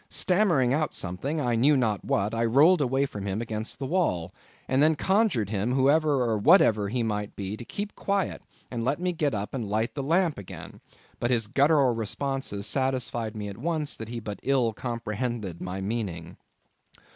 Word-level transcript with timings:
Stammering 0.09 0.73
out 0.73 0.95
something, 0.95 1.39
I 1.39 1.55
knew 1.55 1.77
not 1.77 2.03
what, 2.03 2.33
I 2.33 2.43
rolled 2.43 2.81
away 2.81 3.05
from 3.05 3.27
him 3.27 3.39
against 3.39 3.77
the 3.77 3.85
wall, 3.85 4.33
and 4.67 4.81
then 4.81 4.95
conjured 4.95 5.51
him, 5.51 5.73
whoever 5.73 6.21
or 6.23 6.39
whatever 6.39 6.89
he 6.89 7.03
might 7.03 7.35
be, 7.35 7.55
to 7.55 7.63
keep 7.63 7.93
quiet, 7.93 8.41
and 8.71 8.83
let 8.83 8.99
me 8.99 9.11
get 9.13 9.35
up 9.35 9.53
and 9.53 9.69
light 9.69 9.93
the 9.93 10.01
lamp 10.01 10.39
again. 10.39 10.81
But 11.19 11.29
his 11.29 11.45
guttural 11.45 11.93
responses 11.93 12.65
satisfied 12.65 13.35
me 13.35 13.47
at 13.47 13.59
once 13.59 13.95
that 13.95 14.09
he 14.09 14.19
but 14.19 14.39
ill 14.41 14.73
comprehended 14.73 15.61
my 15.61 15.81
meaning. 15.81 16.37